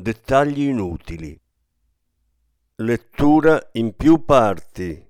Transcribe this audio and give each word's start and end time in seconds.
Dettagli 0.00 0.62
inutili. 0.62 1.38
Lettura 2.76 3.68
in 3.72 3.94
più 3.94 4.24
parti. 4.24 5.06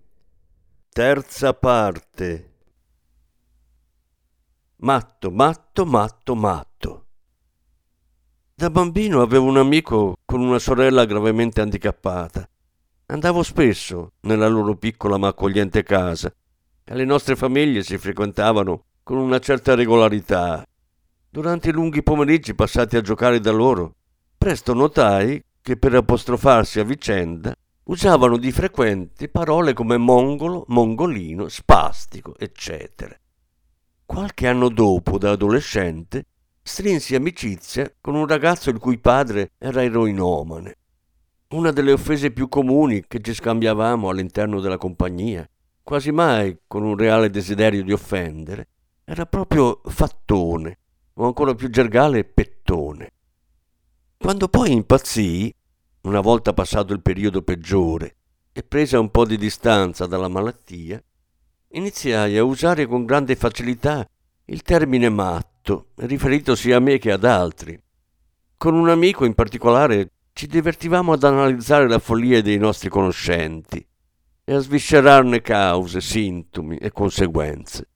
Terza 0.88 1.54
parte. 1.54 2.54
Matto, 4.78 5.30
matto, 5.30 5.86
matto, 5.86 6.34
matto. 6.34 7.06
Da 8.52 8.68
bambino 8.68 9.22
avevo 9.22 9.44
un 9.44 9.58
amico 9.58 10.16
con 10.24 10.40
una 10.40 10.58
sorella 10.58 11.04
gravemente 11.04 11.60
handicappata. 11.60 12.48
Andavo 13.06 13.44
spesso 13.44 14.14
nella 14.22 14.48
loro 14.48 14.74
piccola 14.74 15.18
ma 15.18 15.28
accogliente 15.28 15.84
casa 15.84 16.34
e 16.82 16.94
le 16.96 17.04
nostre 17.04 17.36
famiglie 17.36 17.84
si 17.84 17.96
frequentavano 17.96 18.86
con 19.04 19.18
una 19.18 19.38
certa 19.38 19.76
regolarità. 19.76 20.66
Durante 21.28 21.68
i 21.68 21.72
lunghi 21.72 22.02
pomeriggi 22.02 22.56
passati 22.56 22.96
a 22.96 23.00
giocare 23.00 23.38
da 23.38 23.52
loro, 23.52 23.94
presto 24.40 24.72
notai 24.72 25.44
che 25.60 25.76
per 25.76 25.94
apostrofarsi 25.94 26.80
a 26.80 26.82
vicenda 26.82 27.54
usavano 27.84 28.38
di 28.38 28.50
frequente 28.50 29.28
parole 29.28 29.74
come 29.74 29.98
mongolo, 29.98 30.64
mongolino, 30.68 31.46
spastico, 31.48 32.34
eccetera. 32.38 33.14
Qualche 34.06 34.48
anno 34.48 34.70
dopo, 34.70 35.18
da 35.18 35.32
adolescente, 35.32 36.24
strinsi 36.62 37.14
amicizia 37.14 37.92
con 38.00 38.14
un 38.14 38.26
ragazzo 38.26 38.70
il 38.70 38.78
cui 38.78 38.96
padre 38.96 39.50
era 39.58 39.82
eroinomane. 39.82 40.76
Una 41.48 41.70
delle 41.70 41.92
offese 41.92 42.30
più 42.30 42.48
comuni 42.48 43.04
che 43.06 43.20
ci 43.20 43.34
scambiavamo 43.34 44.08
all'interno 44.08 44.60
della 44.60 44.78
compagnia, 44.78 45.46
quasi 45.82 46.12
mai 46.12 46.60
con 46.66 46.82
un 46.82 46.96
reale 46.96 47.28
desiderio 47.28 47.84
di 47.84 47.92
offendere, 47.92 48.68
era 49.04 49.26
proprio 49.26 49.82
fattone, 49.84 50.78
o 51.12 51.26
ancora 51.26 51.54
più 51.54 51.68
gergale 51.68 52.24
pettone. 52.24 53.10
Quando 54.22 54.48
poi 54.48 54.70
impazzii, 54.72 55.54
una 56.02 56.20
volta 56.20 56.52
passato 56.52 56.92
il 56.92 57.00
periodo 57.00 57.40
peggiore 57.40 58.16
e 58.52 58.62
presa 58.62 59.00
un 59.00 59.10
po' 59.10 59.24
di 59.24 59.38
distanza 59.38 60.04
dalla 60.04 60.28
malattia, 60.28 61.02
iniziai 61.68 62.36
a 62.36 62.44
usare 62.44 62.86
con 62.86 63.06
grande 63.06 63.34
facilità 63.34 64.06
il 64.44 64.60
termine 64.60 65.08
matto, 65.08 65.92
riferito 65.94 66.54
sia 66.54 66.76
a 66.76 66.80
me 66.80 66.98
che 66.98 67.12
ad 67.12 67.24
altri. 67.24 67.82
Con 68.58 68.74
un 68.74 68.90
amico 68.90 69.24
in 69.24 69.32
particolare 69.32 70.10
ci 70.34 70.46
divertivamo 70.46 71.14
ad 71.14 71.24
analizzare 71.24 71.88
la 71.88 71.98
follia 71.98 72.42
dei 72.42 72.58
nostri 72.58 72.90
conoscenti 72.90 73.84
e 74.44 74.54
a 74.54 74.58
sviscerarne 74.58 75.40
cause, 75.40 76.02
sintomi 76.02 76.76
e 76.76 76.92
conseguenze. 76.92 77.88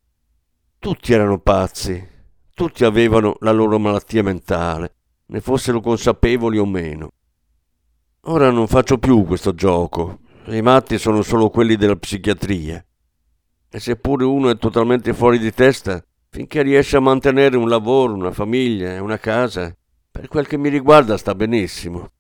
Tutti 0.79 1.13
erano 1.13 1.39
pazzi, 1.39 2.03
tutti 2.55 2.83
avevano 2.83 3.37
la 3.41 3.53
loro 3.53 3.79
malattia 3.79 4.23
mentale 4.23 4.95
ne 5.35 5.41
fossero 5.41 5.81
consapevoli 5.81 6.59
o 6.59 6.65
meno. 6.65 7.11
Ora 8.27 8.53
non 8.53 8.69
faccio 8.69 8.99
più 8.99 9.25
questo 9.25 9.53
gioco. 9.53 10.21
I 10.47 10.63
matti 10.63 10.97
sono 10.97 11.23
solo 11.23 11.51
quelli 11.51 11.75
della 11.75 11.97
psichiatria. 11.97 12.85
E 13.69 13.81
seppure 13.81 14.25
uno 14.25 14.51
è 14.51 14.57
totalmente 14.57 15.13
fuori 15.13 15.41
di 15.41 15.53
testa, 15.53 16.01
finché 16.29 16.63
riesce 16.63 16.97
a 16.97 17.01
mantenere 17.01 17.57
un 17.57 17.69
lavoro, 17.69 18.15
una 18.15 18.31
famiglia 18.31 18.95
e 18.95 19.01
una 19.01 19.19
casa, 19.19 19.75
per 20.09 20.29
quel 20.29 20.47
che 20.47 20.57
mi 20.57 20.69
riguarda 20.69 21.17
sta 21.17 21.35
benissimo. 21.35 22.11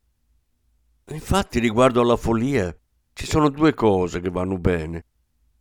Infatti, 1.10 1.60
riguardo 1.60 2.00
alla 2.00 2.16
follia, 2.16 2.76
ci 3.12 3.26
sono 3.26 3.48
due 3.48 3.74
cose 3.74 4.20
che 4.20 4.30
vanno 4.30 4.58
bene. 4.58 5.04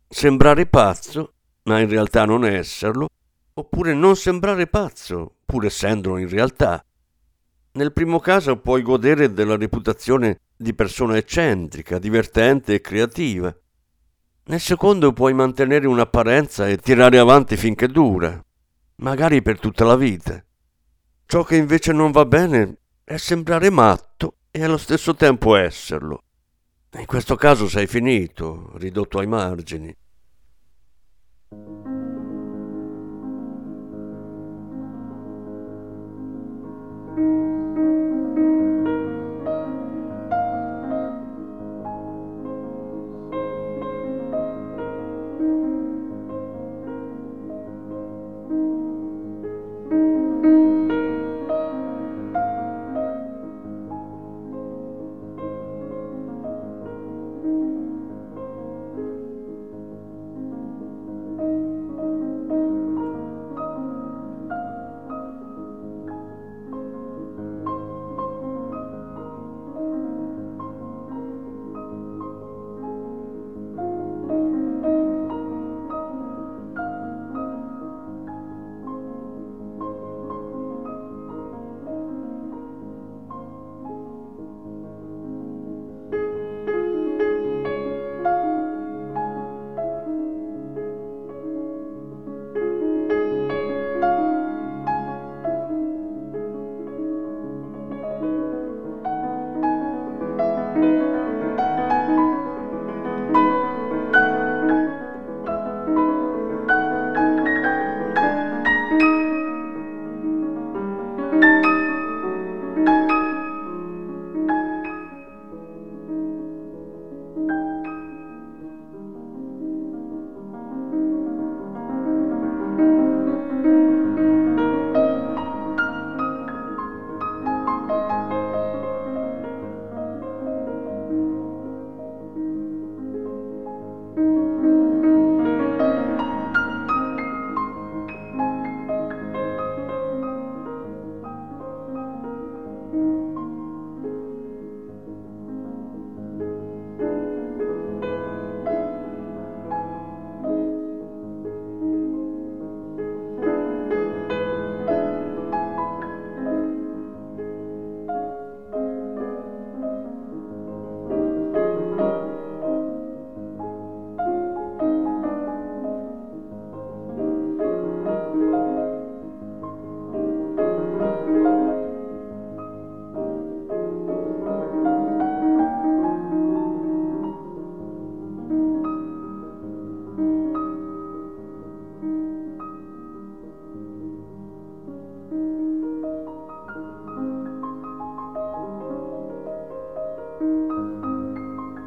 Sembrare 0.08 0.66
pazzo, 0.66 1.34
ma 1.64 1.78
in 1.78 1.88
realtà 1.88 2.24
non 2.24 2.44
esserlo, 2.44 3.06
oppure 3.52 3.94
non 3.94 4.16
sembrare 4.16 4.66
pazzo, 4.66 5.36
pur 5.44 5.66
essendolo 5.66 6.18
in 6.18 6.28
realtà. 6.28 6.84
Nel 7.76 7.92
primo 7.92 8.20
caso 8.20 8.56
puoi 8.58 8.82
godere 8.82 9.32
della 9.32 9.56
reputazione 9.56 10.42
di 10.56 10.74
persona 10.74 11.16
eccentrica, 11.16 11.98
divertente 11.98 12.74
e 12.74 12.80
creativa. 12.80 13.52
Nel 14.44 14.60
secondo 14.60 15.12
puoi 15.12 15.34
mantenere 15.34 15.88
un'apparenza 15.88 16.68
e 16.68 16.76
tirare 16.76 17.18
avanti 17.18 17.56
finché 17.56 17.88
dura, 17.88 18.40
magari 18.96 19.42
per 19.42 19.58
tutta 19.58 19.84
la 19.84 19.96
vita. 19.96 20.40
Ciò 21.26 21.42
che 21.42 21.56
invece 21.56 21.92
non 21.92 22.12
va 22.12 22.24
bene 22.24 22.76
è 23.02 23.16
sembrare 23.16 23.70
matto 23.70 24.36
e 24.52 24.62
allo 24.62 24.78
stesso 24.78 25.16
tempo 25.16 25.56
esserlo. 25.56 26.22
In 26.96 27.06
questo 27.06 27.34
caso 27.34 27.68
sei 27.68 27.88
finito, 27.88 28.70
ridotto 28.76 29.18
ai 29.18 29.26
margini. 29.26 29.96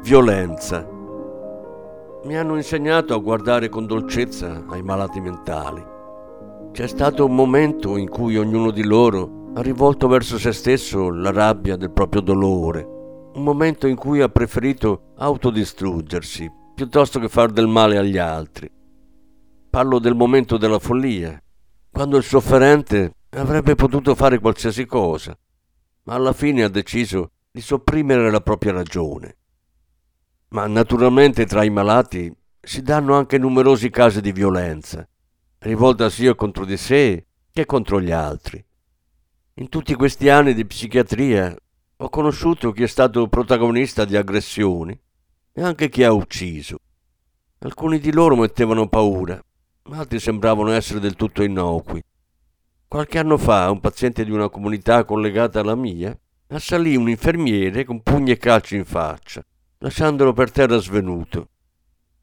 Violenza. 0.08 0.88
Mi 2.24 2.34
hanno 2.38 2.56
insegnato 2.56 3.12
a 3.12 3.18
guardare 3.18 3.68
con 3.68 3.84
dolcezza 3.84 4.64
ai 4.70 4.80
malati 4.80 5.20
mentali. 5.20 5.84
C'è 6.72 6.86
stato 6.86 7.26
un 7.26 7.34
momento 7.34 7.98
in 7.98 8.08
cui 8.08 8.38
ognuno 8.38 8.70
di 8.70 8.84
loro 8.84 9.50
ha 9.54 9.60
rivolto 9.60 10.08
verso 10.08 10.38
se 10.38 10.52
stesso 10.52 11.10
la 11.10 11.30
rabbia 11.30 11.76
del 11.76 11.90
proprio 11.90 12.22
dolore, 12.22 12.82
un 13.34 13.42
momento 13.42 13.86
in 13.86 13.96
cui 13.96 14.22
ha 14.22 14.30
preferito 14.30 15.12
autodistruggersi 15.18 16.50
piuttosto 16.74 17.20
che 17.20 17.28
far 17.28 17.50
del 17.50 17.66
male 17.66 17.98
agli 17.98 18.16
altri. 18.16 18.70
Parlo 19.68 19.98
del 19.98 20.14
momento 20.14 20.56
della 20.56 20.78
follia, 20.78 21.38
quando 21.90 22.16
il 22.16 22.22
sofferente 22.22 23.12
avrebbe 23.36 23.74
potuto 23.74 24.14
fare 24.14 24.38
qualsiasi 24.38 24.86
cosa, 24.86 25.36
ma 26.04 26.14
alla 26.14 26.32
fine 26.32 26.62
ha 26.62 26.68
deciso 26.68 27.32
di 27.50 27.60
sopprimere 27.60 28.30
la 28.30 28.40
propria 28.40 28.72
ragione. 28.72 29.34
Ma 30.50 30.66
naturalmente 30.66 31.44
tra 31.44 31.62
i 31.62 31.70
malati 31.70 32.34
si 32.60 32.82
danno 32.82 33.14
anche 33.14 33.38
numerosi 33.38 33.90
casi 33.90 34.20
di 34.20 34.32
violenza, 34.32 35.06
rivolta 35.58 36.08
sia 36.08 36.34
contro 36.34 36.64
di 36.64 36.76
sé 36.76 37.26
che 37.52 37.66
contro 37.66 38.00
gli 38.00 38.10
altri. 38.10 38.64
In 39.54 39.68
tutti 39.68 39.94
questi 39.94 40.28
anni 40.28 40.54
di 40.54 40.64
psichiatria 40.64 41.54
ho 41.96 42.08
conosciuto 42.08 42.72
chi 42.72 42.84
è 42.84 42.86
stato 42.86 43.26
protagonista 43.28 44.04
di 44.04 44.16
aggressioni 44.16 44.98
e 45.52 45.62
anche 45.62 45.88
chi 45.88 46.04
ha 46.04 46.12
ucciso. 46.12 46.78
Alcuni 47.58 47.98
di 47.98 48.12
loro 48.12 48.36
mettevano 48.36 48.88
paura, 48.88 49.42
altri 49.90 50.20
sembravano 50.20 50.70
essere 50.70 51.00
del 51.00 51.16
tutto 51.16 51.42
innocui. 51.42 52.02
Qualche 52.86 53.18
anno 53.18 53.36
fa 53.36 53.70
un 53.70 53.80
paziente 53.80 54.24
di 54.24 54.30
una 54.30 54.48
comunità 54.48 55.04
collegata 55.04 55.60
alla 55.60 55.74
mia 55.74 56.16
assalì 56.48 56.96
un 56.96 57.08
infermiere 57.08 57.84
con 57.84 58.02
pugni 58.02 58.30
e 58.30 58.36
calci 58.36 58.76
in 58.76 58.84
faccia, 58.84 59.44
lasciandolo 59.78 60.32
per 60.32 60.50
terra 60.50 60.78
svenuto. 60.78 61.48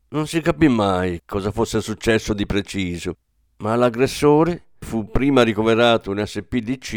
Non 0.09 0.27
si 0.27 0.41
capì 0.41 0.67
mai 0.67 1.21
cosa 1.25 1.51
fosse 1.51 1.81
successo 1.81 2.33
di 2.33 2.45
preciso, 2.45 3.17
ma 3.57 3.75
l'aggressore 3.75 4.71
fu 4.79 5.09
prima 5.09 5.43
ricoverato 5.43 6.11
in 6.11 6.23
SPDC 6.25 6.93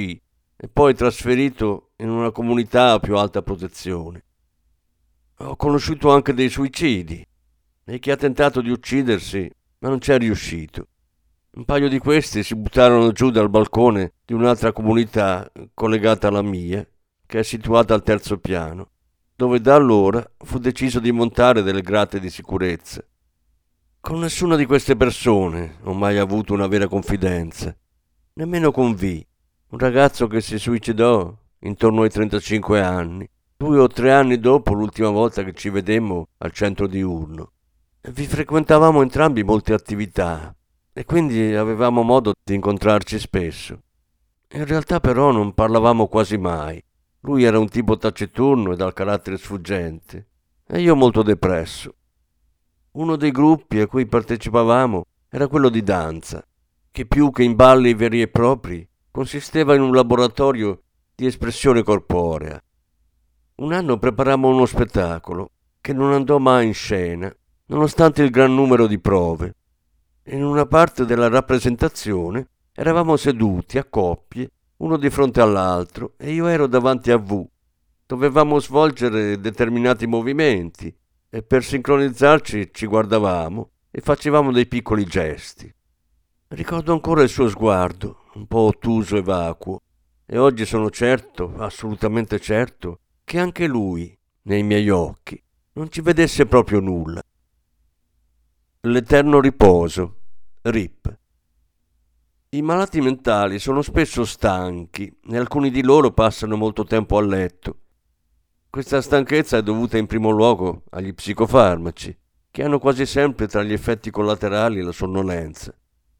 e 0.56 0.68
poi 0.68 0.94
trasferito 0.94 1.90
in 1.96 2.10
una 2.10 2.30
comunità 2.30 2.92
a 2.92 2.98
più 2.98 3.16
alta 3.16 3.42
protezione. 3.42 4.24
Ho 5.38 5.56
conosciuto 5.56 6.10
anche 6.10 6.34
dei 6.34 6.48
suicidi 6.48 7.24
e 7.84 7.98
chi 8.00 8.10
ha 8.10 8.16
tentato 8.16 8.60
di 8.60 8.70
uccidersi 8.70 9.50
ma 9.78 9.88
non 9.88 9.98
c'è 9.98 10.18
riuscito. 10.18 10.88
Un 11.50 11.64
paio 11.64 11.88
di 11.88 11.98
questi 11.98 12.42
si 12.42 12.54
buttarono 12.54 13.12
giù 13.12 13.30
dal 13.30 13.48
balcone 13.48 14.14
di 14.24 14.32
un'altra 14.32 14.72
comunità 14.72 15.50
collegata 15.74 16.28
alla 16.28 16.42
mia, 16.42 16.86
che 17.26 17.38
è 17.38 17.42
situata 17.42 17.94
al 17.94 18.02
terzo 18.02 18.38
piano, 18.38 18.90
dove 19.38 19.60
da 19.60 19.76
allora 19.76 20.28
fu 20.38 20.58
deciso 20.58 20.98
di 20.98 21.12
montare 21.12 21.62
delle 21.62 21.80
grate 21.80 22.18
di 22.18 22.28
sicurezza. 22.28 23.04
Con 24.00 24.18
nessuna 24.18 24.56
di 24.56 24.66
queste 24.66 24.96
persone 24.96 25.76
ho 25.84 25.94
mai 25.94 26.18
avuto 26.18 26.54
una 26.54 26.66
vera 26.66 26.88
confidenza, 26.88 27.72
nemmeno 28.32 28.72
con 28.72 28.94
V, 28.94 29.02
un 29.68 29.78
ragazzo 29.78 30.26
che 30.26 30.40
si 30.40 30.58
suicidò 30.58 31.32
intorno 31.60 32.02
ai 32.02 32.10
35 32.10 32.80
anni, 32.80 33.30
due 33.56 33.78
o 33.78 33.86
tre 33.86 34.10
anni 34.10 34.40
dopo 34.40 34.74
l'ultima 34.74 35.10
volta 35.10 35.44
che 35.44 35.52
ci 35.52 35.68
vedemmo 35.68 36.30
al 36.38 36.50
centro 36.50 36.88
diurno. 36.88 37.52
Vi 38.10 38.26
frequentavamo 38.26 39.02
entrambi 39.02 39.44
molte 39.44 39.72
attività 39.72 40.52
e 40.92 41.04
quindi 41.04 41.54
avevamo 41.54 42.02
modo 42.02 42.32
di 42.42 42.56
incontrarci 42.56 43.20
spesso. 43.20 43.78
In 44.54 44.64
realtà 44.64 44.98
però 44.98 45.30
non 45.30 45.54
parlavamo 45.54 46.08
quasi 46.08 46.36
mai. 46.38 46.82
Lui 47.20 47.44
era 47.44 47.58
un 47.58 47.68
tipo 47.68 47.96
taciturno 47.96 48.72
e 48.72 48.76
dal 48.76 48.92
carattere 48.92 49.36
sfuggente 49.36 50.28
e 50.66 50.80
io 50.80 50.94
molto 50.94 51.22
depresso. 51.22 51.94
Uno 52.92 53.16
dei 53.16 53.30
gruppi 53.30 53.80
a 53.80 53.86
cui 53.86 54.06
partecipavamo 54.06 55.04
era 55.28 55.48
quello 55.48 55.68
di 55.68 55.82
danza, 55.82 56.44
che 56.90 57.06
più 57.06 57.30
che 57.30 57.42
in 57.42 57.54
balli 57.54 57.94
veri 57.94 58.22
e 58.22 58.28
propri 58.28 58.88
consisteva 59.10 59.74
in 59.74 59.80
un 59.80 59.94
laboratorio 59.94 60.82
di 61.14 61.26
espressione 61.26 61.82
corporea. 61.82 62.62
Un 63.56 63.72
anno 63.72 63.98
preparammo 63.98 64.48
uno 64.48 64.66
spettacolo 64.66 65.50
che 65.80 65.92
non 65.92 66.12
andò 66.12 66.38
mai 66.38 66.66
in 66.66 66.74
scena 66.74 67.34
nonostante 67.68 68.22
il 68.22 68.30
gran 68.30 68.54
numero 68.54 68.86
di 68.86 68.98
prove. 68.98 69.54
In 70.26 70.44
una 70.44 70.66
parte 70.66 71.04
della 71.04 71.28
rappresentazione 71.28 72.48
eravamo 72.72 73.16
seduti 73.16 73.78
a 73.78 73.84
coppie, 73.84 74.50
uno 74.78 74.96
di 74.96 75.10
fronte 75.10 75.40
all'altro, 75.40 76.14
e 76.16 76.32
io 76.32 76.46
ero 76.46 76.66
davanti 76.66 77.10
a 77.10 77.16
V. 77.16 77.46
Dovevamo 78.06 78.58
svolgere 78.58 79.38
determinati 79.38 80.06
movimenti 80.06 80.94
e 81.30 81.42
per 81.42 81.62
sincronizzarci 81.62 82.70
ci 82.72 82.86
guardavamo 82.86 83.70
e 83.90 84.00
facevamo 84.00 84.50
dei 84.50 84.66
piccoli 84.66 85.04
gesti. 85.04 85.72
Ricordo 86.48 86.92
ancora 86.92 87.22
il 87.22 87.28
suo 87.28 87.48
sguardo, 87.48 88.24
un 88.34 88.46
po' 88.46 88.60
ottuso 88.60 89.16
e 89.16 89.22
vacuo, 89.22 89.82
e 90.24 90.38
oggi 90.38 90.64
sono 90.64 90.90
certo, 90.90 91.54
assolutamente 91.56 92.40
certo, 92.40 93.00
che 93.24 93.38
anche 93.38 93.66
lui, 93.66 94.16
nei 94.42 94.62
miei 94.62 94.88
occhi, 94.88 95.42
non 95.72 95.90
ci 95.90 96.00
vedesse 96.00 96.46
proprio 96.46 96.80
nulla. 96.80 97.22
L'eterno 98.82 99.40
riposo. 99.40 100.20
RIP. 100.62 101.17
I 102.50 102.62
malati 102.62 103.02
mentali 103.02 103.58
sono 103.58 103.82
spesso 103.82 104.24
stanchi 104.24 105.14
e 105.28 105.36
alcuni 105.36 105.70
di 105.70 105.82
loro 105.82 106.12
passano 106.12 106.56
molto 106.56 106.84
tempo 106.84 107.18
a 107.18 107.22
letto. 107.22 107.76
Questa 108.70 109.02
stanchezza 109.02 109.58
è 109.58 109.62
dovuta 109.62 109.98
in 109.98 110.06
primo 110.06 110.30
luogo 110.30 110.84
agli 110.92 111.12
psicofarmaci, 111.12 112.16
che 112.50 112.62
hanno 112.62 112.78
quasi 112.78 113.04
sempre 113.04 113.48
tra 113.48 113.62
gli 113.62 113.74
effetti 113.74 114.10
collaterali 114.10 114.80
la 114.80 114.92
sonnolenza, 114.92 115.74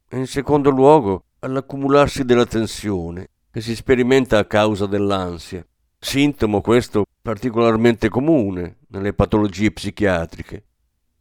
e 0.07 0.19
in 0.19 0.27
secondo 0.27 0.69
luogo 0.69 1.25
all'accumularsi 1.39 2.27
della 2.27 2.45
tensione 2.45 3.31
che 3.51 3.63
si 3.63 3.75
sperimenta 3.75 4.37
a 4.37 4.45
causa 4.45 4.85
dell'ansia, 4.85 5.67
sintomo 5.99 6.61
questo 6.61 7.07
particolarmente 7.23 8.11
comune 8.11 8.81
nelle 8.89 9.15
patologie 9.15 9.71
psichiatriche. 9.71 10.65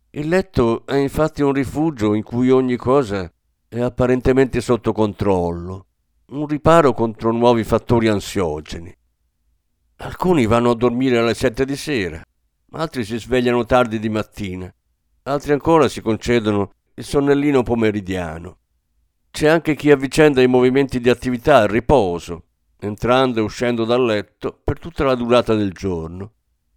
Il 0.10 0.28
letto 0.28 0.86
è 0.86 0.96
infatti 0.96 1.44
un 1.44 1.54
rifugio 1.54 2.14
in 2.14 2.24
cui 2.24 2.50
ogni 2.52 2.76
cosa 2.76 3.32
è 3.70 3.82
apparentemente 3.82 4.62
sotto 4.62 4.94
controllo, 4.94 5.88
un 6.28 6.48
riparo 6.48 6.94
contro 6.94 7.32
nuovi 7.32 7.66
fattori 7.66 8.08
ansiogeni. 8.08 8.96
Alcuni 9.98 10.46
vanno 10.46 10.72
a 10.72 10.76
dormire 10.76 11.18
alle 11.18 11.34
sette 11.34 11.66
di 11.66 11.76
sera, 11.76 12.22
altri 12.72 13.04
si 13.04 13.20
svegliano 13.20 13.66
tardi 13.66 14.00
di 14.00 14.08
mattina, 14.08 14.74
altri 15.24 15.52
ancora 15.52 15.90
si 15.90 16.00
concedono 16.00 16.72
il 16.94 17.04
sonnellino 17.04 17.64
pomeridiano. 17.64 18.60
C'è 19.32 19.50
anche 19.50 19.76
chi 19.76 19.92
avvicenda 19.92 20.42
i 20.42 20.48
movimenti 20.48 21.02
di 21.02 21.10
attività 21.10 21.58
al 21.58 21.68
riposo, 21.68 22.44
entrando 22.80 23.40
e 23.40 23.44
uscendo 23.44 23.84
dal 23.84 24.06
letto 24.06 24.58
per 24.64 24.80
tutta 24.80 25.04
la 25.04 25.16
durata 25.16 25.56
del 25.56 25.74
giorno. 25.74 26.32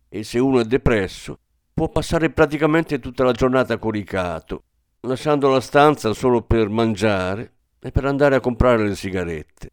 E 0.08 0.24
se 0.24 0.40
uno 0.40 0.58
è 0.58 0.64
depresso, 0.64 1.38
può 1.72 1.88
passare 1.88 2.30
praticamente 2.30 2.98
tutta 2.98 3.22
la 3.22 3.32
giornata 3.32 3.78
coricato, 3.78 4.64
lasciando 5.02 5.48
la 5.48 5.60
stanza 5.60 6.12
solo 6.12 6.42
per 6.42 6.68
mangiare 6.68 7.54
e 7.80 7.90
per 7.90 8.04
andare 8.04 8.34
a 8.34 8.40
comprare 8.40 8.86
le 8.86 8.94
sigarette. 8.94 9.70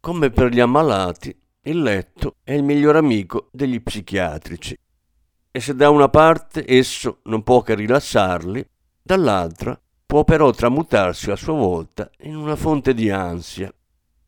Come 0.00 0.30
per 0.30 0.48
gli 0.48 0.60
ammalati, 0.60 1.34
il 1.62 1.80
letto 1.80 2.36
è 2.42 2.52
il 2.52 2.62
miglior 2.62 2.96
amico 2.96 3.48
degli 3.52 3.80
psichiatrici. 3.80 4.76
E 5.50 5.60
se 5.60 5.74
da 5.74 5.90
una 5.90 6.08
parte 6.08 6.64
esso 6.66 7.20
non 7.24 7.42
può 7.42 7.62
che 7.62 7.74
rilassarli, 7.74 8.66
dall'altra 9.00 9.78
può 10.04 10.24
però 10.24 10.50
tramutarsi 10.50 11.30
a 11.30 11.36
sua 11.36 11.54
volta 11.54 12.10
in 12.22 12.36
una 12.36 12.56
fonte 12.56 12.94
di 12.94 13.10
ansia, 13.10 13.72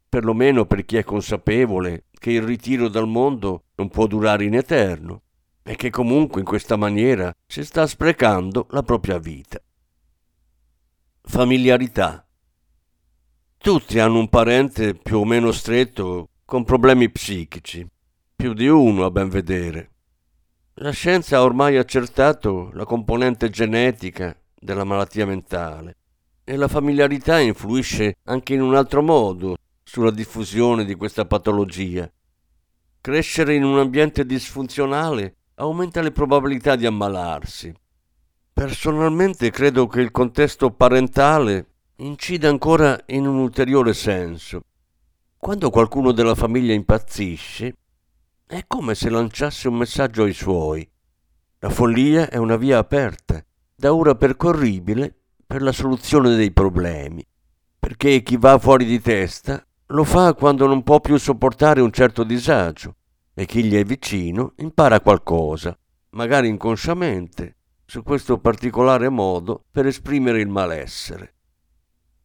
perlomeno 0.08 0.64
per 0.64 0.84
chi 0.84 0.96
è 0.96 1.04
consapevole 1.04 2.04
che 2.10 2.30
il 2.30 2.42
ritiro 2.42 2.88
dal 2.88 3.08
mondo 3.08 3.64
non 3.74 3.88
può 3.88 4.06
durare 4.06 4.44
in 4.44 4.54
eterno 4.54 5.22
e 5.62 5.76
che 5.76 5.90
comunque 5.90 6.40
in 6.40 6.46
questa 6.46 6.76
maniera 6.76 7.34
si 7.46 7.64
sta 7.64 7.86
sprecando 7.86 8.66
la 8.70 8.82
propria 8.82 9.18
vita. 9.18 9.60
Familiarità. 11.26 12.24
Tutti 13.56 13.98
hanno 13.98 14.18
un 14.18 14.28
parente 14.28 14.94
più 14.94 15.18
o 15.18 15.24
meno 15.24 15.50
stretto 15.52 16.28
con 16.44 16.64
problemi 16.64 17.10
psichici, 17.10 17.84
più 18.36 18.52
di 18.52 18.68
uno 18.68 19.04
a 19.04 19.10
ben 19.10 19.30
vedere. 19.30 19.90
La 20.74 20.90
scienza 20.90 21.38
ha 21.38 21.42
ormai 21.42 21.76
accertato 21.76 22.70
la 22.74 22.84
componente 22.84 23.48
genetica 23.48 24.38
della 24.54 24.84
malattia 24.84 25.26
mentale 25.26 25.96
e 26.44 26.56
la 26.56 26.68
familiarità 26.68 27.40
influisce 27.40 28.18
anche 28.24 28.54
in 28.54 28.60
un 28.60 28.74
altro 28.76 29.02
modo 29.02 29.56
sulla 29.82 30.12
diffusione 30.12 30.84
di 30.84 30.94
questa 30.94 31.24
patologia. 31.24 32.08
Crescere 33.00 33.54
in 33.54 33.64
un 33.64 33.78
ambiente 33.78 34.24
disfunzionale 34.26 35.36
aumenta 35.54 36.00
le 36.00 36.12
probabilità 36.12 36.76
di 36.76 36.86
ammalarsi. 36.86 37.74
Personalmente 38.54 39.50
credo 39.50 39.88
che 39.88 40.00
il 40.00 40.12
contesto 40.12 40.70
parentale 40.70 41.66
incida 41.96 42.48
ancora 42.48 42.96
in 43.06 43.26
un 43.26 43.38
ulteriore 43.38 43.92
senso. 43.92 44.62
Quando 45.36 45.70
qualcuno 45.70 46.12
della 46.12 46.36
famiglia 46.36 46.72
impazzisce, 46.72 47.76
è 48.46 48.62
come 48.68 48.94
se 48.94 49.10
lanciasse 49.10 49.66
un 49.66 49.74
messaggio 49.74 50.22
ai 50.22 50.32
suoi. 50.32 50.88
La 51.58 51.68
follia 51.68 52.30
è 52.30 52.36
una 52.36 52.54
via 52.54 52.78
aperta, 52.78 53.44
da 53.74 53.92
ora 53.92 54.14
percorribile 54.14 55.12
per 55.44 55.60
la 55.60 55.72
soluzione 55.72 56.36
dei 56.36 56.52
problemi, 56.52 57.26
perché 57.76 58.22
chi 58.22 58.36
va 58.36 58.56
fuori 58.58 58.84
di 58.84 59.00
testa 59.00 59.66
lo 59.86 60.04
fa 60.04 60.32
quando 60.34 60.68
non 60.68 60.84
può 60.84 61.00
più 61.00 61.16
sopportare 61.16 61.80
un 61.80 61.90
certo 61.90 62.22
disagio 62.22 62.94
e 63.34 63.46
chi 63.46 63.64
gli 63.64 63.74
è 63.74 63.82
vicino 63.82 64.52
impara 64.58 65.00
qualcosa, 65.00 65.76
magari 66.10 66.46
inconsciamente, 66.46 67.56
su 67.94 68.02
questo 68.02 68.38
particolare 68.38 69.08
modo 69.08 69.66
per 69.70 69.86
esprimere 69.86 70.40
il 70.40 70.48
malessere. 70.48 71.34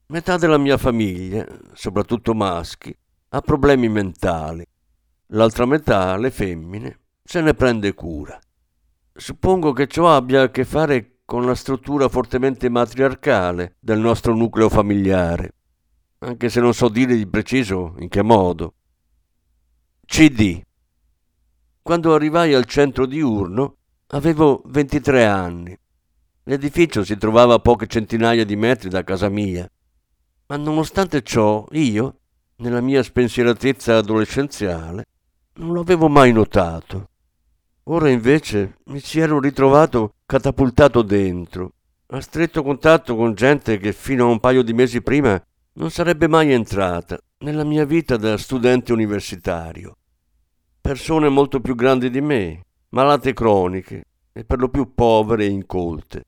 Metà 0.07 0.35
della 0.37 0.57
mia 0.57 0.79
famiglia, 0.79 1.45
soprattutto 1.73 2.33
maschi, 2.33 2.91
ha 3.29 3.41
problemi 3.41 3.87
mentali. 3.87 4.65
L'altra 5.27 5.67
metà, 5.67 6.17
le 6.17 6.31
femmine, 6.31 7.01
se 7.23 7.41
ne 7.41 7.53
prende 7.53 7.93
cura. 7.93 8.39
Suppongo 9.13 9.71
che 9.71 9.85
ciò 9.85 10.11
abbia 10.11 10.41
a 10.41 10.49
che 10.49 10.65
fare 10.65 11.19
con 11.23 11.45
la 11.45 11.53
struttura 11.53 12.09
fortemente 12.09 12.67
matriarcale 12.67 13.75
del 13.79 13.99
nostro 13.99 14.33
nucleo 14.33 14.69
familiare, 14.69 15.53
anche 16.17 16.49
se 16.49 16.61
non 16.61 16.73
so 16.73 16.89
dire 16.89 17.15
di 17.15 17.27
preciso 17.27 17.93
in 17.99 18.09
che 18.09 18.23
modo. 18.23 18.73
CD. 20.03 20.63
Quando 21.79 22.15
arrivai 22.15 22.55
al 22.55 22.65
centro 22.65 23.05
diurno 23.05 23.75
avevo 24.11 24.61
23 24.65 25.25
anni. 25.25 25.77
L'edificio 26.43 27.03
si 27.03 27.17
trovava 27.17 27.55
a 27.55 27.59
poche 27.59 27.87
centinaia 27.87 28.43
di 28.43 28.55
metri 28.55 28.89
da 28.89 29.03
casa 29.03 29.29
mia, 29.29 29.69
ma 30.47 30.57
nonostante 30.57 31.21
ciò 31.21 31.65
io, 31.71 32.19
nella 32.57 32.81
mia 32.81 33.03
spensieratezza 33.03 33.97
adolescenziale, 33.97 35.05
non 35.55 35.75
l'avevo 35.75 36.07
mai 36.09 36.31
notato. 36.31 37.09
Ora 37.83 38.09
invece 38.09 38.77
mi 38.85 39.01
ci 39.01 39.19
ero 39.19 39.39
ritrovato 39.39 40.15
catapultato 40.25 41.01
dentro, 41.01 41.73
a 42.07 42.21
stretto 42.21 42.63
contatto 42.63 43.15
con 43.15 43.35
gente 43.35 43.77
che 43.77 43.93
fino 43.93 44.25
a 44.25 44.29
un 44.29 44.39
paio 44.39 44.63
di 44.63 44.73
mesi 44.73 45.01
prima 45.01 45.39
non 45.73 45.91
sarebbe 45.91 46.27
mai 46.27 46.51
entrata 46.51 47.19
nella 47.39 47.63
mia 47.63 47.85
vita 47.85 48.17
da 48.17 48.37
studente 48.37 48.91
universitario. 48.91 49.97
Persone 50.81 51.29
molto 51.29 51.59
più 51.59 51.75
grandi 51.75 52.09
di 52.09 52.21
me, 52.21 52.65
malate 52.89 53.33
croniche 53.33 54.03
e 54.31 54.43
per 54.43 54.59
lo 54.59 54.69
più 54.69 54.93
povere 54.93 55.45
e 55.45 55.49
incolte. 55.49 56.25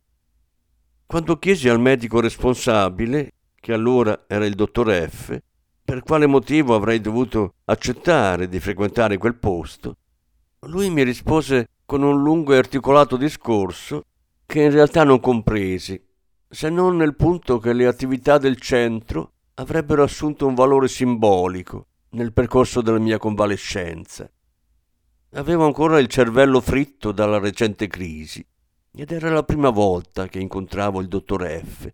Quando 1.05 1.37
chiesi 1.39 1.67
al 1.69 1.79
medico 1.79 2.19
responsabile, 2.19 3.31
che 3.55 3.73
allora 3.73 4.25
era 4.27 4.45
il 4.45 4.55
dottor 4.55 4.91
F, 5.09 5.37
per 5.83 6.03
quale 6.03 6.25
motivo 6.25 6.73
avrei 6.75 7.01
dovuto 7.01 7.55
accettare 7.65 8.47
di 8.47 8.59
frequentare 8.59 9.17
quel 9.17 9.35
posto, 9.35 9.97
lui 10.67 10.89
mi 10.89 11.03
rispose 11.03 11.67
con 11.85 12.03
un 12.03 12.21
lungo 12.21 12.53
e 12.53 12.57
articolato 12.57 13.17
discorso 13.17 14.05
che 14.45 14.61
in 14.61 14.71
realtà 14.71 15.03
non 15.03 15.19
compresi, 15.19 16.01
se 16.47 16.69
non 16.69 16.95
nel 16.95 17.15
punto 17.15 17.57
che 17.57 17.73
le 17.73 17.87
attività 17.87 18.37
del 18.37 18.57
centro 18.57 19.31
avrebbero 19.55 20.03
assunto 20.03 20.47
un 20.47 20.53
valore 20.53 20.87
simbolico 20.87 21.87
nel 22.11 22.33
percorso 22.33 22.81
della 22.81 22.99
mia 22.99 23.17
convalescenza. 23.17 24.29
Avevo 25.33 25.65
ancora 25.65 25.97
il 25.97 26.07
cervello 26.07 26.59
fritto 26.59 27.13
dalla 27.13 27.39
recente 27.39 27.87
crisi 27.87 28.45
ed 28.93 29.11
era 29.11 29.29
la 29.29 29.43
prima 29.43 29.69
volta 29.69 30.27
che 30.27 30.39
incontravo 30.39 30.99
il 30.99 31.07
dottor 31.07 31.47
F. 31.47 31.89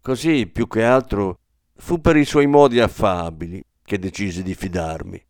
Così, 0.00 0.48
più 0.48 0.66
che 0.66 0.82
altro, 0.82 1.38
fu 1.76 2.00
per 2.00 2.16
i 2.16 2.24
suoi 2.24 2.48
modi 2.48 2.80
affabili 2.80 3.64
che 3.84 4.00
decisi 4.00 4.42
di 4.42 4.54
fidarmi. 4.54 5.24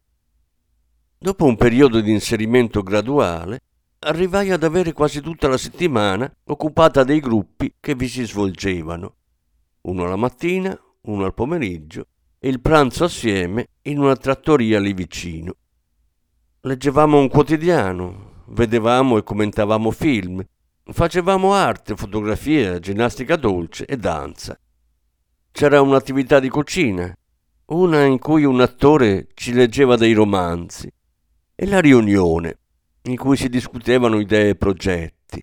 Dopo 1.19 1.45
un 1.45 1.57
periodo 1.57 2.01
di 2.01 2.11
inserimento 2.11 2.83
graduale, 2.83 3.61
arrivai 3.99 4.51
ad 4.51 4.65
avere 4.65 4.95
quasi 4.95 5.21
tutta 5.21 5.47
la 5.47 5.59
settimana 5.59 6.35
occupata 6.45 7.05
dei 7.05 7.21
gruppi 7.21 7.75
che 7.79 7.95
vi 7.95 8.09
si 8.09 8.25
svolgevano. 8.25 9.15
Uno 9.83 10.05
alla 10.05 10.17
mattina, 10.17 10.75
uno 11.03 11.27
al 11.27 11.35
pomeriggio 11.35 12.07
e 12.39 12.49
il 12.49 12.63
pranzo 12.63 13.05
assieme 13.05 13.69
in 13.83 13.99
una 13.99 14.17
trattoria 14.17 14.81
lì 14.81 14.95
vicino. 14.95 15.57
Leggevamo 16.67 17.21
un 17.21 17.29
quotidiano, 17.29 18.43
vedevamo 18.47 19.19
e 19.19 19.23
commentavamo 19.23 19.93
film, 19.93 20.45
facevamo 20.83 21.53
arte, 21.53 21.95
fotografia, 21.95 22.81
ginnastica 22.81 23.37
dolce 23.37 23.85
e 23.85 23.97
danza. 23.97 24.59
C'era 25.53 25.81
un'attività 25.81 26.41
di 26.41 26.49
cucina, 26.49 27.17
una 27.67 28.03
in 28.03 28.19
cui 28.19 28.43
un 28.43 28.61
attore 28.61 29.29
ci 29.35 29.53
leggeva 29.53 29.95
dei 29.95 30.13
romanzi 30.13 30.93
e 31.55 31.67
la 31.67 31.79
riunione 31.79 32.59
in 33.03 33.17
cui 33.17 33.37
si 33.37 33.49
discutevano 33.49 34.19
idee 34.19 34.49
e 34.49 34.57
progetti. 34.57 35.41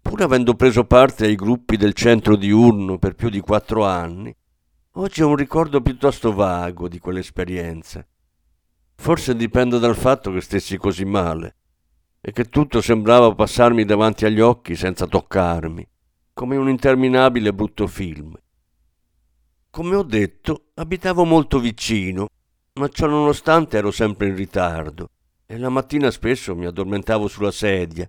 Pur 0.00 0.22
avendo 0.22 0.54
preso 0.54 0.84
parte 0.84 1.24
ai 1.24 1.34
gruppi 1.34 1.76
del 1.76 1.92
centro 1.92 2.36
diurno 2.36 2.98
per 2.98 3.16
più 3.16 3.30
di 3.30 3.40
quattro 3.40 3.84
anni, 3.84 4.32
oggi 4.92 5.22
ho 5.24 5.28
un 5.28 5.34
ricordo 5.34 5.80
piuttosto 5.80 6.32
vago 6.32 6.86
di 6.86 7.00
quell'esperienza. 7.00 8.06
Forse 8.96 9.36
dipende 9.36 9.78
dal 9.78 9.94
fatto 9.94 10.32
che 10.32 10.40
stessi 10.40 10.76
così 10.76 11.04
male 11.04 11.56
e 12.20 12.32
che 12.32 12.44
tutto 12.46 12.80
sembrava 12.80 13.34
passarmi 13.34 13.84
davanti 13.84 14.24
agli 14.24 14.40
occhi 14.40 14.74
senza 14.74 15.06
toccarmi, 15.06 15.88
come 16.32 16.56
un 16.56 16.68
interminabile 16.68 17.52
brutto 17.52 17.86
film. 17.86 18.34
Come 19.70 19.94
ho 19.94 20.02
detto, 20.02 20.70
abitavo 20.74 21.24
molto 21.24 21.60
vicino, 21.60 22.26
ma 22.74 22.88
ciò 22.88 23.06
nonostante 23.06 23.76
ero 23.76 23.90
sempre 23.90 24.26
in 24.28 24.34
ritardo 24.34 25.10
e 25.46 25.58
la 25.58 25.68
mattina 25.68 26.10
spesso 26.10 26.56
mi 26.56 26.66
addormentavo 26.66 27.28
sulla 27.28 27.52
sedia. 27.52 28.08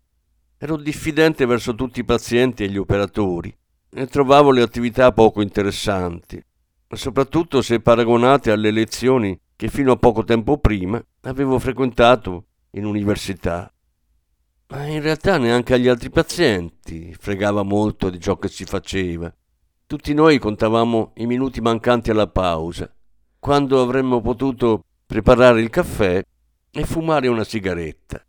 Ero 0.58 0.76
diffidente 0.76 1.46
verso 1.46 1.76
tutti 1.76 2.00
i 2.00 2.06
pazienti 2.06 2.64
e 2.64 2.70
gli 2.70 2.78
operatori 2.78 3.56
e 3.90 4.08
trovavo 4.08 4.52
le 4.52 4.64
attività 4.64 5.12
poco 5.12 5.42
interessanti, 5.42 6.44
soprattutto 6.90 7.62
se 7.62 7.80
paragonate 7.80 8.50
alle 8.50 8.72
lezioni 8.72 9.40
che 9.58 9.70
fino 9.70 9.92
a 9.92 9.98
poco 9.98 10.24
tempo 10.24 10.60
prima 10.60 11.04
avevo 11.22 11.58
frequentato 11.58 12.46
in 12.72 12.86
università. 12.86 13.70
Ma 14.68 14.86
in 14.86 15.02
realtà 15.02 15.38
neanche 15.38 15.74
agli 15.74 15.88
altri 15.88 16.12
pazienti 16.12 17.16
fregava 17.20 17.64
molto 17.64 18.12
di 18.12 18.20
ciò 18.20 18.38
che 18.38 18.50
si 18.50 18.66
faceva. 18.66 19.34
Tutti 19.88 20.14
noi 20.14 20.38
contavamo 20.38 21.14
i 21.16 21.26
minuti 21.26 21.60
mancanti 21.60 22.12
alla 22.12 22.28
pausa, 22.28 22.94
quando 23.40 23.82
avremmo 23.82 24.22
potuto 24.22 24.84
preparare 25.06 25.62
il 25.62 25.70
caffè 25.70 26.24
e 26.70 26.86
fumare 26.86 27.28
una 27.28 27.44
sigaretta. 27.44 28.24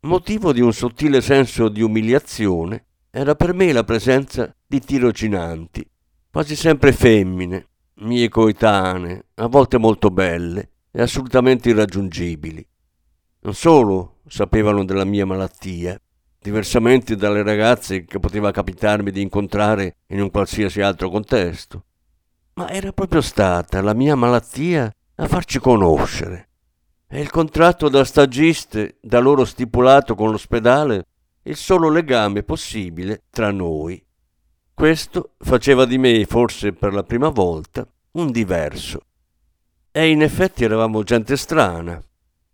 Motivo 0.00 0.52
di 0.52 0.60
un 0.60 0.72
sottile 0.72 1.20
senso 1.20 1.68
di 1.68 1.82
umiliazione 1.82 2.86
era 3.10 3.36
per 3.36 3.54
me 3.54 3.72
la 3.72 3.84
presenza 3.84 4.52
di 4.66 4.80
tirocinanti, 4.80 5.88
quasi 6.30 6.56
sempre 6.56 6.92
femmine, 6.92 7.68
mie 8.02 8.28
coetanee, 8.28 9.26
a 9.34 9.46
volte 9.46 9.78
molto 9.78 10.10
belle 10.10 10.70
e 10.90 11.02
assolutamente 11.02 11.70
irraggiungibili. 11.70 12.66
Non 13.40 13.54
solo 13.54 14.20
sapevano 14.28 14.84
della 14.84 15.04
mia 15.04 15.26
malattia, 15.26 16.00
diversamente 16.38 17.16
dalle 17.16 17.42
ragazze 17.42 18.04
che 18.04 18.18
poteva 18.18 18.50
capitarmi 18.50 19.10
di 19.10 19.22
incontrare 19.22 19.96
in 20.08 20.20
un 20.20 20.30
qualsiasi 20.30 20.80
altro 20.80 21.08
contesto, 21.08 21.84
ma 22.54 22.68
era 22.68 22.92
proprio 22.92 23.20
stata 23.20 23.80
la 23.80 23.94
mia 23.94 24.14
malattia 24.14 24.92
a 25.16 25.26
farci 25.26 25.58
conoscere 25.58 26.48
e 27.08 27.20
il 27.20 27.30
contratto 27.30 27.88
da 27.88 28.04
stagiste 28.04 28.96
da 29.00 29.18
loro 29.20 29.44
stipulato 29.44 30.14
con 30.14 30.30
l'ospedale 30.30 31.06
il 31.42 31.56
solo 31.56 31.88
legame 31.88 32.42
possibile 32.42 33.24
tra 33.30 33.50
noi. 33.50 34.02
Questo 34.74 35.34
faceva 35.38 35.84
di 35.84 35.98
me, 35.98 36.24
forse 36.24 36.72
per 36.72 36.92
la 36.92 37.02
prima 37.02 37.28
volta, 37.28 37.86
un 38.12 38.30
diverso. 38.30 39.00
E 39.90 40.08
in 40.08 40.22
effetti 40.22 40.64
eravamo 40.64 41.02
gente 41.02 41.36
strana. 41.36 42.02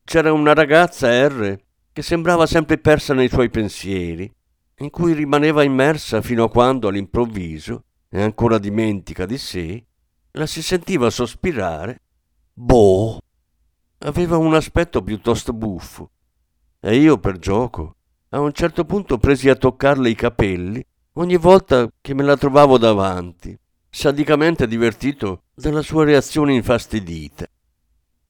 C'era 0.04 0.32
una 0.32 0.54
ragazza 0.54 1.08
R 1.26 1.58
che 1.92 2.02
sembrava 2.02 2.46
sempre 2.46 2.78
persa 2.78 3.14
nei 3.14 3.28
suoi 3.28 3.50
pensieri, 3.50 4.30
in 4.78 4.90
cui 4.90 5.12
rimaneva 5.14 5.62
immersa 5.62 6.20
fino 6.20 6.44
a 6.44 6.50
quando 6.50 6.88
all'improvviso, 6.88 7.84
e 8.08 8.22
ancora 8.22 8.58
dimentica 8.58 9.26
di 9.26 9.38
sé, 9.38 9.84
la 10.32 10.46
si 10.46 10.62
sentiva 10.62 11.10
sospirare 11.10 12.00
Boh. 12.60 13.20
Aveva 13.98 14.36
un 14.36 14.54
aspetto 14.54 15.02
piuttosto 15.02 15.52
buffo 15.52 16.10
e 16.80 16.96
io 16.96 17.18
per 17.18 17.38
gioco 17.38 17.94
a 18.30 18.40
un 18.40 18.52
certo 18.52 18.84
punto 18.84 19.18
presi 19.18 19.48
a 19.48 19.54
toccarle 19.54 20.10
i 20.10 20.14
capelli 20.16 20.84
ogni 21.18 21.36
volta 21.36 21.90
che 22.00 22.14
me 22.14 22.22
la 22.22 22.36
trovavo 22.36 22.78
davanti, 22.78 23.56
sadicamente 23.90 24.66
divertito 24.66 25.42
dalla 25.54 25.82
sua 25.82 26.04
reazione 26.04 26.54
infastidita. 26.54 27.46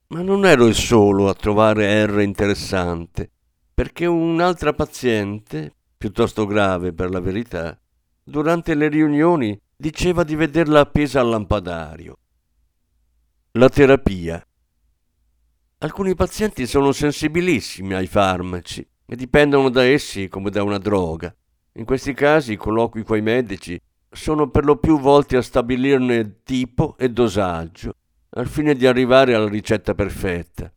Ma 0.09 0.23
non 0.23 0.47
ero 0.47 0.67
il 0.67 0.75
solo 0.75 1.29
a 1.29 1.35
trovare 1.35 2.07
R 2.07 2.21
interessante, 2.21 3.31
perché 3.75 4.07
un'altra 4.07 4.73
paziente, 4.73 5.75
piuttosto 5.99 6.47
grave 6.47 6.95
per 6.95 7.11
la 7.11 7.21
verità, 7.21 7.79
durante 8.25 8.75
le 8.75 8.89
riunioni 8.89 9.59
diceva 9.77 10.25
di 10.25 10.35
vederla 10.35 10.81
appesa 10.81 11.21
al 11.21 11.29
lampadario. 11.29 12.19
La 13.53 13.69
terapia 13.69 14.43
Alcuni 15.81 16.15
pazienti 16.15 16.67
sono 16.67 16.91
sensibilissimi 16.91 17.95
ai 17.95 18.09
farmaci 18.09 18.85
e 19.07 19.15
dipendono 19.15 19.69
da 19.69 19.85
essi 19.85 20.29
come 20.29 20.51
da 20.51 20.65
una 20.65 20.79
droga. 20.79 21.33
In 21.79 21.85
questi 21.85 22.13
casi 22.13 22.53
i 22.53 22.57
colloqui 22.57 23.05
coi 23.05 23.23
medici 23.23 23.81
sono 24.11 24.51
per 24.51 24.65
lo 24.65 24.79
più 24.79 24.99
volti 24.99 25.37
a 25.37 25.43
stabilirne 25.43 26.43
tipo 26.43 26.97
e 26.99 27.09
dosaggio, 27.09 27.93
al 28.31 28.49
fine 28.49 28.75
di 28.75 28.85
arrivare 28.85 29.35
alla 29.35 29.49
ricetta 29.49 29.95
perfetta. 29.95 30.73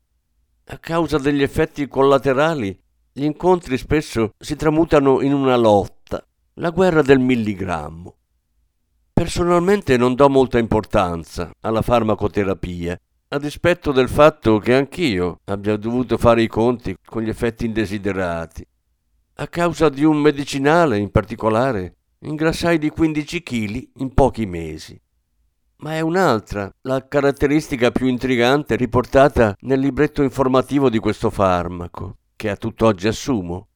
A 0.66 0.78
causa 0.78 1.18
degli 1.18 1.42
effetti 1.42 1.88
collaterali, 1.88 2.80
gli 3.12 3.24
incontri 3.24 3.80
spesso 3.80 4.34
si 4.38 4.56
tramutano 4.56 5.22
in 5.22 5.34
una 5.34 5.58
lotta, 5.58 6.24
la 6.56 6.70
guerra 6.70 7.02
del 7.02 7.20
milligrammo. 7.20 8.18
Personalmente 9.12 9.98
non 9.98 10.14
do 10.14 10.30
molta 10.30 10.60
importanza 10.60 11.52
alla 11.62 11.82
farmacoterapia, 11.82 12.96
a 13.30 13.40
dispetto 13.40 13.92
del 13.92 14.08
fatto 14.08 14.60
che 14.60 14.76
anch'io 14.76 15.40
abbia 15.46 15.78
dovuto 15.78 16.20
fare 16.20 16.44
i 16.44 16.48
conti 16.48 16.96
con 17.04 17.24
gli 17.24 17.30
effetti 17.30 17.66
indesiderati. 17.66 18.64
A 19.36 19.48
causa 19.48 19.90
di 19.90 20.04
un 20.04 20.18
medicinale 20.18 20.98
in 20.98 21.10
particolare, 21.10 21.96
ingrassai 22.20 22.78
di 22.78 22.90
15 22.90 23.42
kg 23.42 23.90
in 23.96 24.14
pochi 24.14 24.46
mesi. 24.46 25.00
Ma 25.78 25.96
è 25.96 26.02
un'altra, 26.02 26.72
la 26.82 27.08
caratteristica 27.08 27.90
più 27.90 28.06
intrigante 28.06 28.76
riportata 28.76 29.56
nel 29.62 29.80
libretto 29.80 30.22
informativo 30.22 30.90
di 30.90 31.00
questo 31.00 31.32
farmaco, 31.32 32.18
che 32.36 32.50
a 32.50 32.56
tutt'oggi 32.56 33.08
assumo. 33.08 33.70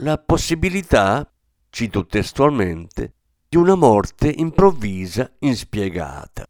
La 0.00 0.18
possibilità, 0.18 1.30
cito 1.70 2.06
testualmente, 2.06 3.14
di 3.48 3.56
una 3.56 3.76
morte 3.76 4.32
improvvisa 4.36 5.30
inspiegata. 5.40 6.44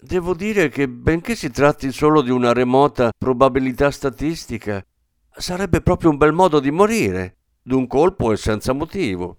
Devo 0.00 0.34
dire 0.34 0.68
che, 0.68 0.88
benché 0.88 1.34
si 1.34 1.50
tratti 1.50 1.90
solo 1.90 2.22
di 2.22 2.30
una 2.30 2.52
remota 2.52 3.10
probabilità 3.16 3.90
statistica, 3.90 4.84
sarebbe 5.36 5.80
proprio 5.80 6.10
un 6.10 6.16
bel 6.16 6.32
modo 6.32 6.60
di 6.60 6.70
morire, 6.70 7.36
d'un 7.62 7.86
colpo 7.86 8.32
e 8.32 8.36
senza 8.36 8.72
motivo. 8.72 9.38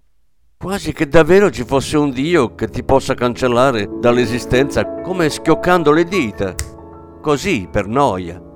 Quasi 0.56 0.92
che 0.92 1.06
davvero 1.06 1.50
ci 1.50 1.64
fosse 1.64 1.96
un 1.96 2.10
Dio 2.10 2.54
che 2.54 2.68
ti 2.68 2.82
possa 2.82 3.14
cancellare 3.14 3.88
dall'esistenza 4.00 5.00
come 5.02 5.30
schioccando 5.30 5.92
le 5.92 6.04
dita, 6.04 6.54
così 7.20 7.68
per 7.70 7.86
noia. 7.86 8.47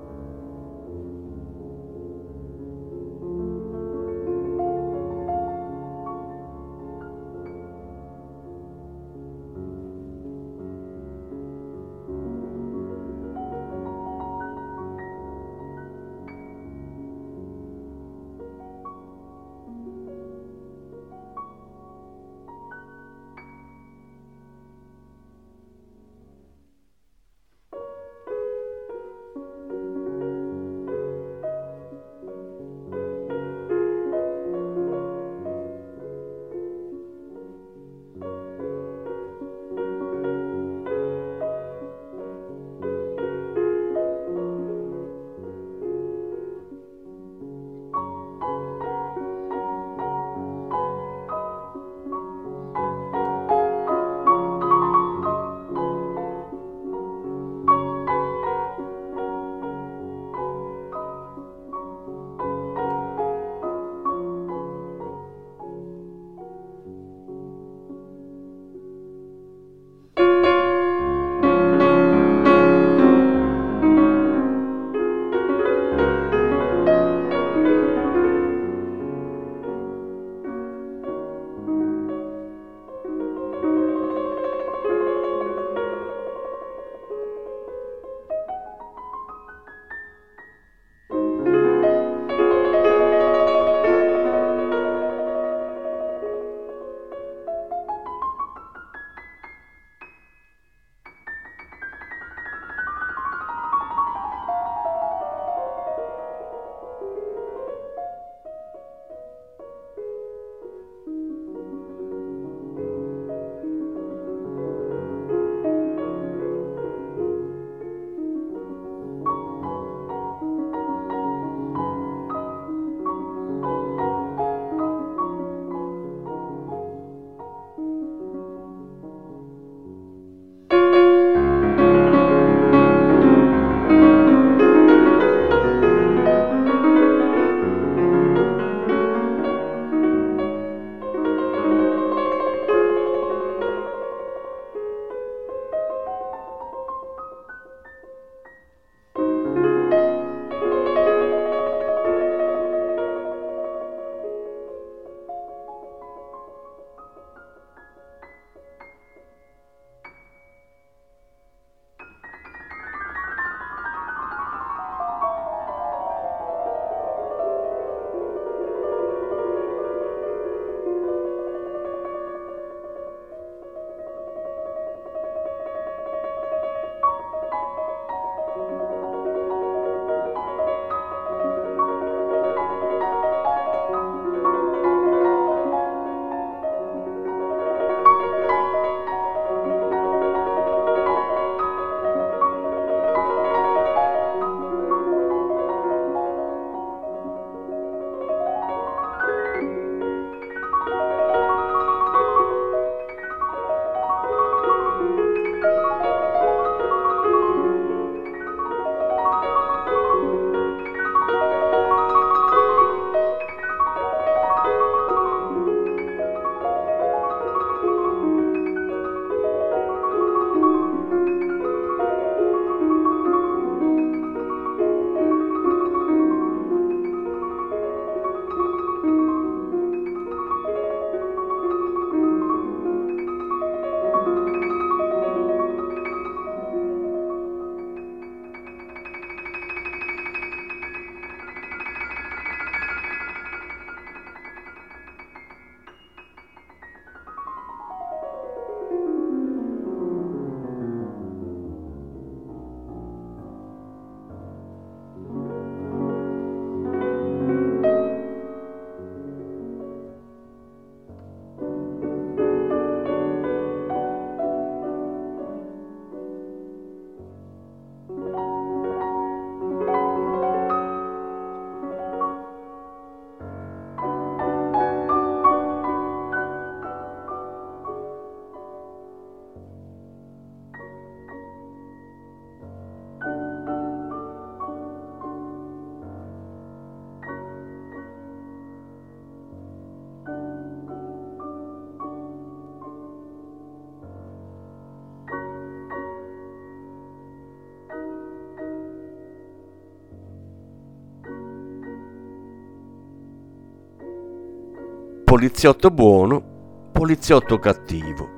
Poliziotto 305.42 305.90
buono, 305.90 306.90
poliziotto 306.92 307.59
cattivo. 307.59 308.28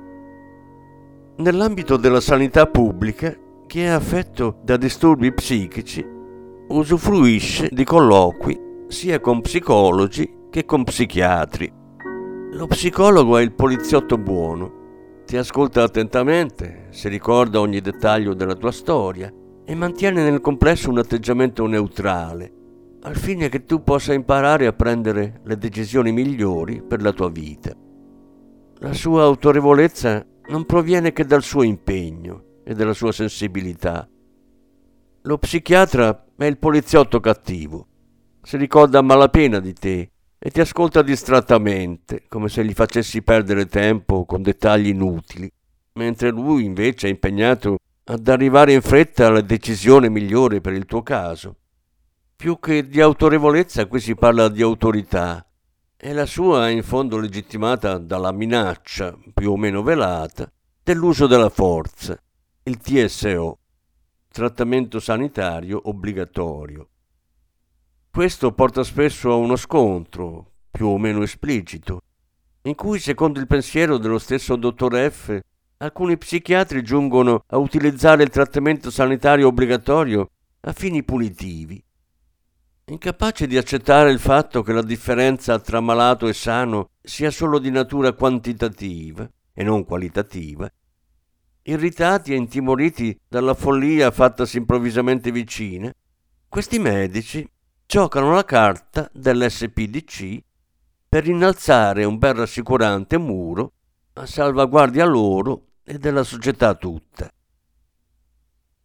Nell'ambito 1.37 1.97
della 1.97 2.19
sanità 2.19 2.65
pubblica, 2.65 3.31
chi 3.67 3.81
è 3.81 3.89
affetto 3.89 4.57
da 4.63 4.75
disturbi 4.75 5.31
psichici 5.31 6.03
usufruisce 6.67 7.69
di 7.71 7.83
colloqui 7.83 8.59
sia 8.87 9.19
con 9.19 9.41
psicologi 9.41 10.47
che 10.49 10.65
con 10.65 10.83
psichiatri. 10.83 11.71
Lo 12.53 12.65
psicologo 12.65 13.37
è 13.37 13.43
il 13.43 13.53
poliziotto 13.53 14.17
buono. 14.17 15.21
Ti 15.27 15.37
ascolta 15.37 15.83
attentamente, 15.83 16.87
si 16.89 17.07
ricorda 17.07 17.59
ogni 17.59 17.81
dettaglio 17.81 18.33
della 18.33 18.55
tua 18.55 18.71
storia 18.71 19.31
e 19.63 19.75
mantiene 19.75 20.27
nel 20.27 20.41
complesso 20.41 20.89
un 20.89 20.97
atteggiamento 20.97 21.67
neutrale, 21.67 22.51
al 23.05 23.15
fine 23.15 23.49
che 23.49 23.65
tu 23.65 23.83
possa 23.83 24.13
imparare 24.13 24.65
a 24.65 24.73
prendere 24.73 25.41
le 25.43 25.57
decisioni 25.57 26.11
migliori 26.11 26.81
per 26.81 27.03
la 27.03 27.13
tua 27.13 27.29
vita. 27.29 27.71
La 28.79 28.93
sua 28.93 29.21
autorevolezza 29.21 30.25
non 30.47 30.65
proviene 30.65 31.13
che 31.13 31.23
dal 31.23 31.43
suo 31.43 31.61
impegno 31.61 32.61
e 32.63 32.73
dalla 32.73 32.93
sua 32.93 33.11
sensibilità. 33.11 34.09
Lo 35.21 35.37
psichiatra 35.37 36.25
è 36.35 36.45
il 36.45 36.57
poliziotto 36.57 37.19
cattivo. 37.19 37.87
Si 38.41 38.57
ricorda 38.57 38.97
a 38.97 39.03
malapena 39.03 39.59
di 39.59 39.73
te 39.73 40.09
e 40.39 40.49
ti 40.49 40.59
ascolta 40.59 41.03
distrattamente, 41.03 42.23
come 42.27 42.49
se 42.49 42.65
gli 42.65 42.73
facessi 42.73 43.21
perdere 43.21 43.67
tempo 43.67 44.25
con 44.25 44.41
dettagli 44.41 44.87
inutili, 44.87 45.47
mentre 45.93 46.31
lui 46.31 46.65
invece 46.65 47.05
è 47.05 47.11
impegnato 47.11 47.77
ad 48.05 48.27
arrivare 48.27 48.73
in 48.73 48.81
fretta 48.81 49.27
alla 49.27 49.41
decisione 49.41 50.09
migliore 50.09 50.59
per 50.59 50.73
il 50.73 50.85
tuo 50.85 51.03
caso. 51.03 51.57
Più 52.37 52.59
che 52.59 52.85
di 52.85 52.99
autorevolezza 52.99 53.87
qui 53.87 53.99
si 54.01 54.13
parla 54.13 54.49
di 54.49 54.61
autorità, 54.61 55.43
e 55.95 56.13
la 56.13 56.25
sua 56.25 56.67
è 56.67 56.71
in 56.71 56.83
fondo 56.83 57.17
legittimata 57.17 57.97
dalla 57.97 58.33
minaccia, 58.33 59.17
più 59.33 59.51
o 59.51 59.57
meno 59.57 59.81
velata, 59.81 60.51
dell'uso 60.83 61.27
della 61.27 61.49
forza, 61.49 62.21
il 62.63 62.77
TSO, 62.77 63.57
trattamento 64.27 64.99
sanitario 64.99 65.79
obbligatorio. 65.85 66.89
Questo 68.11 68.51
porta 68.51 68.83
spesso 68.83 69.31
a 69.31 69.35
uno 69.35 69.55
scontro, 69.55 70.51
più 70.69 70.87
o 70.87 70.97
meno 70.97 71.23
esplicito, 71.23 72.01
in 72.63 72.75
cui, 72.75 72.99
secondo 72.99 73.39
il 73.39 73.47
pensiero 73.47 73.97
dello 73.97 74.19
stesso 74.19 74.57
dottor 74.57 75.09
F., 75.09 75.39
alcuni 75.77 76.17
psichiatri 76.17 76.83
giungono 76.83 77.43
a 77.47 77.57
utilizzare 77.57 78.23
il 78.23 78.29
trattamento 78.29 78.91
sanitario 78.91 79.47
obbligatorio 79.47 80.29
a 80.61 80.73
fini 80.73 81.03
punitivi 81.03 81.84
incapace 82.87 83.47
di 83.47 83.57
accettare 83.57 84.11
il 84.11 84.19
fatto 84.19 84.61
che 84.61 84.71
la 84.71 84.83
differenza 84.83 85.57
tra 85.59 85.79
malato 85.79 86.27
e 86.27 86.33
sano 86.33 86.91
sia 87.01 87.31
solo 87.31 87.57
di 87.57 87.71
natura 87.71 88.13
quantitativa 88.13 89.27
e 89.53 89.63
non 89.63 89.85
qualitativa, 89.85 90.71
irritati 91.63 92.33
e 92.33 92.35
intimoriti 92.35 93.19
dalla 93.27 93.55
follia 93.55 94.11
fattasi 94.11 94.57
improvvisamente 94.57 95.31
vicina, 95.31 95.91
questi 96.47 96.77
medici 96.77 97.47
giocano 97.87 98.31
la 98.31 98.45
carta 98.45 99.09
dell'SPDC 99.11 100.39
per 101.09 101.27
innalzare 101.27 102.03
un 102.03 102.19
bel 102.19 102.35
rassicurante 102.35 103.17
muro 103.17 103.73
a 104.13 104.25
salvaguardia 104.27 105.05
loro 105.05 105.69
e 105.83 105.97
della 105.97 106.23
società 106.23 106.75
tutta. 106.75 107.31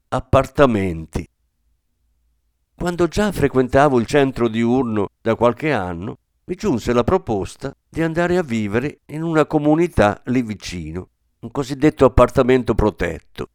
Appartamenti. 0.09 1.29
Quando 2.81 3.09
già 3.09 3.31
frequentavo 3.31 4.01
il 4.01 4.07
centro 4.07 4.49
diurno 4.49 5.11
da 5.21 5.35
qualche 5.35 5.71
anno, 5.71 6.16
mi 6.45 6.55
giunse 6.55 6.95
la 6.95 7.05
proposta 7.05 7.77
di 7.87 8.01
andare 8.01 8.38
a 8.38 8.43
vivere 8.43 9.01
in 9.09 9.23
una 9.23 9.45
comunità 9.45 10.23
lì 10.25 10.40
vicino, 10.40 11.09
un 11.40 11.51
cosiddetto 11.51 12.07
appartamento 12.07 12.75
protetto. 12.75 13.51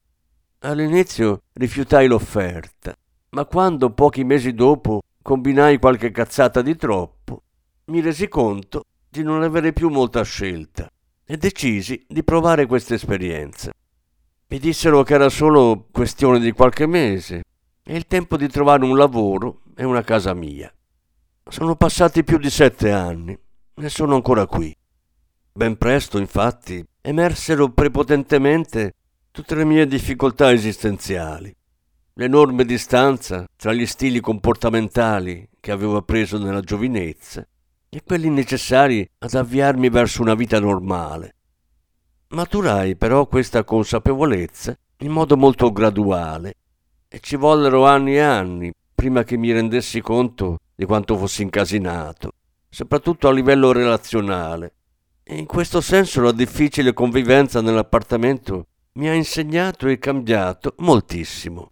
All'inizio 0.60 1.42
rifiutai 1.54 2.06
l'offerta, 2.06 2.94
ma 3.30 3.46
quando 3.46 3.90
pochi 3.94 4.24
mesi 4.24 4.54
dopo 4.54 5.02
combinai 5.24 5.80
qualche 5.80 6.12
cazzata 6.12 6.62
di 6.62 6.76
troppo, 6.76 7.42
mi 7.86 8.02
resi 8.02 8.28
conto 8.28 8.84
di 9.10 9.24
non 9.24 9.42
avere 9.42 9.74
più 9.74 9.90
molta 9.90 10.22
scelta 10.22 10.88
e 11.26 11.36
decisi 11.38 12.06
di 12.08 12.24
provare 12.24 12.68
questa 12.68 12.94
esperienza. 12.94 13.72
Mi 14.50 14.60
dissero 14.60 15.02
che 15.02 15.16
era 15.16 15.30
solo 15.30 15.88
questione 15.92 16.40
di 16.40 16.52
qualche 16.52 16.86
mese 16.86 17.42
è 17.88 17.94
il 17.94 18.08
tempo 18.08 18.36
di 18.36 18.48
trovare 18.48 18.84
un 18.84 18.98
lavoro 18.98 19.62
e 19.76 19.84
una 19.84 20.02
casa 20.02 20.34
mia. 20.34 20.74
Sono 21.48 21.76
passati 21.76 22.24
più 22.24 22.40
di 22.40 22.50
sette 22.50 22.92
anni 22.92 23.38
e 23.76 23.90
sono 23.90 24.16
ancora 24.16 24.48
qui. 24.48 24.76
Ben 25.54 25.78
presto, 25.78 26.18
infatti, 26.18 26.84
emersero 27.00 27.70
prepotentemente 27.70 28.96
tutte 29.30 29.54
le 29.54 29.66
mie 29.66 29.86
difficoltà 29.86 30.52
esistenziali, 30.52 31.56
l'enorme 32.14 32.66
distanza 32.66 33.46
tra 33.56 33.72
gli 33.72 33.86
stili 33.86 34.20
comportamentali 34.20 35.48
che 35.60 35.72
avevo 35.72 35.98
appreso 35.98 36.40
nella 36.40 36.62
giovinezza 36.62 37.48
e 37.88 38.02
quelli 38.04 38.30
necessari 38.30 39.08
ad 39.20 39.36
avviarmi 39.36 39.90
verso 39.90 40.24
una 40.24 40.34
vita 40.34 40.60
normale. 40.60 41.36
Maturai 42.30 42.96
però 42.96 43.28
questa 43.28 43.64
consapevolezza 43.64 44.76
in 45.02 45.12
modo 45.12 45.38
molto 45.38 45.72
graduale 45.72 46.56
e 47.16 47.22
ci 47.22 47.38
vollero 47.38 47.86
anni 47.86 48.16
e 48.16 48.20
anni 48.20 48.74
prima 48.94 49.24
che 49.24 49.38
mi 49.38 49.54
rendessi 49.54 50.02
conto 50.02 50.58
di 50.76 50.84
quanto 50.84 51.16
fossi 51.16 51.44
incasinato, 51.44 52.34
soprattutto 52.68 53.30
a 53.30 53.32
livello 53.32 53.72
relazionale. 53.72 54.74
E 55.24 55.38
in 55.38 55.46
questo 55.46 55.80
senso 55.80 56.22
la 56.22 56.34
difficile 56.34 56.92
convivenza 56.92 57.62
nell'appartamento 57.62 58.68
mi 58.96 59.08
ha 59.08 59.14
insegnato 59.14 59.88
e 59.88 59.98
cambiato 59.98 60.74
moltissimo. 60.80 61.72